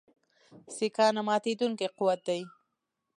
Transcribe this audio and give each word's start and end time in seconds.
سیکهان 0.75 1.11
نه 1.17 1.21
ماتېدونکی 1.27 1.87
قوت 1.97 2.19
دی. 2.27 2.41